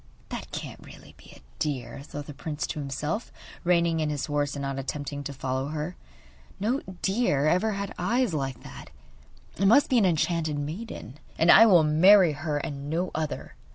'That 0.29 0.49
can't 0.51 0.83
really 0.83 1.13
be 1.15 1.31
a 1.35 1.41
deer,' 1.59 2.01
thought 2.01 2.25
the 2.25 2.33
prince 2.33 2.65
to 2.65 2.79
himself, 2.79 3.31
reining 3.63 3.99
in 3.99 4.09
his 4.09 4.25
horse 4.25 4.55
and 4.55 4.63
not 4.63 4.79
attempting 4.79 5.23
to 5.23 5.31
follow 5.31 5.67
her. 5.67 5.95
'No 6.59 6.79
deer 7.03 7.45
ever 7.47 7.73
had 7.73 7.93
eyes 7.99 8.33
like 8.33 8.63
that. 8.63 8.89
It 9.57 9.67
must 9.67 9.91
be 9.91 9.99
an 9.99 10.05
enchanted 10.07 10.57
maiden, 10.57 11.19
and 11.37 11.51
I 11.51 11.67
will 11.67 11.83
marry 11.83 12.31
her 12.31 12.57
and 12.57 12.89
no 12.89 13.11
other. 13.13 13.53